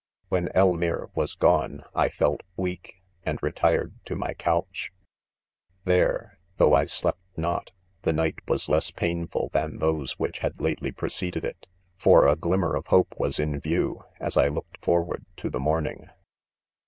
[0.29, 4.97] 4 When Elmire was gone, I felt weak, and Retired to my couch, ^
[5.83, 8.67] there, though I slept not, the night, was.
[8.67, 11.67] less, painful than those which had lately preceded it
[11.99, 15.59] 3 for a glimmer of hope was in view, as I looked forward to the
[15.59, 16.09] morning.